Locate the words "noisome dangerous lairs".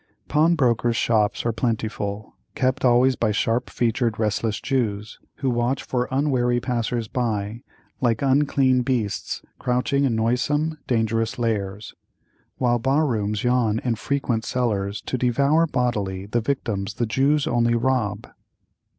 10.15-11.93